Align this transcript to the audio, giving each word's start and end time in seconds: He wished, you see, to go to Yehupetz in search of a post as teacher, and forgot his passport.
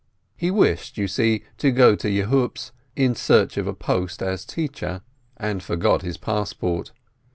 He 0.35 0.49
wished, 0.49 0.97
you 0.97 1.07
see, 1.07 1.43
to 1.59 1.69
go 1.69 1.95
to 1.95 2.09
Yehupetz 2.09 2.71
in 2.95 3.13
search 3.13 3.55
of 3.57 3.67
a 3.67 3.73
post 3.75 4.23
as 4.23 4.45
teacher, 4.45 5.01
and 5.37 5.61
forgot 5.61 6.01
his 6.01 6.17
passport. 6.17 6.91